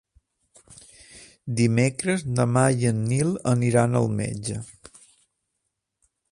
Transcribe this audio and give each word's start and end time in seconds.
Dimecres 1.59 2.25
na 2.39 2.47
Mar 2.55 2.65
i 2.85 2.89
en 2.93 3.05
Nil 3.11 3.37
aniran 3.55 4.01
al 4.03 4.11
metge. 4.23 4.59